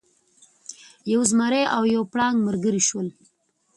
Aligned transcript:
یو 1.11 1.21
زمری 1.31 1.63
او 1.75 1.83
یو 1.95 2.03
پړانګ 2.11 2.37
ملګري 2.47 2.81
شول. 2.87 3.07